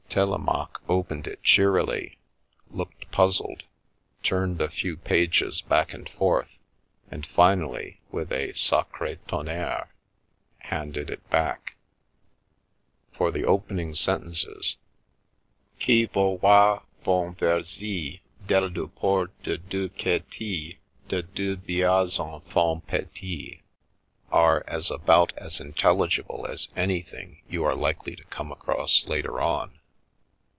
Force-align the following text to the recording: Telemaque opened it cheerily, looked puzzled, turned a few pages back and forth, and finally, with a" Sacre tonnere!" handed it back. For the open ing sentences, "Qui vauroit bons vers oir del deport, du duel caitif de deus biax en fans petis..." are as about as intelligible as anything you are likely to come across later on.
Telemaque 0.13 0.81
opened 0.89 1.25
it 1.25 1.41
cheerily, 1.41 2.17
looked 2.69 3.09
puzzled, 3.11 3.63
turned 4.23 4.59
a 4.59 4.67
few 4.67 4.97
pages 4.97 5.61
back 5.61 5.93
and 5.93 6.09
forth, 6.09 6.49
and 7.09 7.25
finally, 7.25 8.01
with 8.11 8.29
a" 8.33 8.51
Sacre 8.53 9.15
tonnere!" 9.29 9.87
handed 10.73 11.09
it 11.09 11.29
back. 11.29 11.77
For 13.13 13.31
the 13.31 13.45
open 13.45 13.79
ing 13.79 13.93
sentences, 13.95 14.75
"Qui 15.81 16.03
vauroit 16.07 16.81
bons 17.05 17.37
vers 17.39 17.79
oir 17.81 18.19
del 18.47 18.69
deport, 18.69 19.31
du 19.43 19.55
duel 19.59 19.87
caitif 19.91 20.75
de 21.07 21.23
deus 21.23 21.57
biax 21.59 22.19
en 22.19 22.41
fans 22.51 22.83
petis..." 22.85 23.61
are 24.29 24.65
as 24.67 24.91
about 24.91 25.31
as 25.37 25.61
intelligible 25.61 26.45
as 26.47 26.67
anything 26.75 27.41
you 27.47 27.63
are 27.63 27.75
likely 27.75 28.13
to 28.17 28.25
come 28.25 28.51
across 28.51 29.05
later 29.05 29.39
on. 29.39 29.77